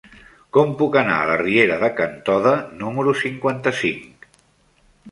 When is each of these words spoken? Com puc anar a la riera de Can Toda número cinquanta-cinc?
Com 0.55 0.71
puc 0.79 0.95
anar 1.01 1.17
a 1.17 1.27
la 1.31 1.35
riera 1.43 1.77
de 1.83 1.91
Can 2.01 2.17
Toda 2.31 2.55
número 2.81 3.15
cinquanta-cinc? 3.25 4.31